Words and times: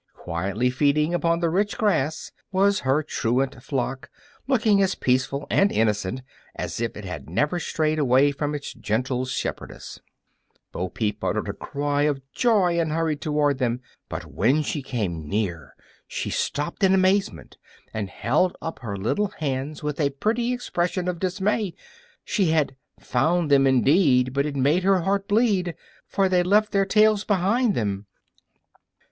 Quietly 0.15 0.71
feeding 0.71 1.13
upon 1.13 1.41
the 1.41 1.49
rich 1.51 1.77
grass 1.77 2.31
was 2.51 2.79
her 2.79 3.03
truant 3.03 3.61
flock, 3.61 4.09
looking 4.47 4.81
as 4.81 4.95
peaceful 4.95 5.45
and 5.51 5.71
innocent 5.71 6.23
as 6.55 6.81
if 6.81 6.97
it 6.97 7.05
had 7.05 7.29
never 7.29 7.59
strayed 7.59 7.99
away 7.99 8.31
from 8.31 8.55
its 8.55 8.73
gentle 8.73 9.25
shepherdess. 9.25 9.99
[Illustration: 10.73 10.73
Little 10.73 10.87
Bo 10.87 10.89
Peep] 10.89 11.19
Bo 11.19 11.27
Peep 11.27 11.37
uttered 11.37 11.49
a 11.49 11.53
cry 11.53 12.01
of 12.09 12.31
joy 12.33 12.79
and 12.79 12.91
hurried 12.91 13.21
toward 13.21 13.59
them; 13.59 13.79
but 14.09 14.25
when 14.25 14.63
she 14.63 14.81
came 14.81 15.29
near 15.29 15.75
she 16.07 16.31
stopped 16.31 16.83
in 16.83 16.95
amazement 16.95 17.59
and 17.93 18.09
held 18.09 18.57
up 18.59 18.79
her 18.79 18.97
little 18.97 19.27
hands 19.37 19.83
with 19.83 19.99
a 20.01 20.09
pretty 20.09 20.51
expression 20.51 21.07
of 21.07 21.19
dismay. 21.19 21.75
She 22.25 22.47
had 22.49 22.75
Found 23.01 23.51
them, 23.51 23.67
indeed, 23.67 24.33
but 24.33 24.47
it 24.47 24.55
made 24.55 24.81
her 24.81 25.01
heart 25.01 25.27
bleed, 25.27 25.75
For 26.07 26.27
they'd 26.27 26.47
left 26.47 26.71
their 26.71 26.87
tails 26.87 27.23
behind 27.23 27.75
them! 27.75 28.07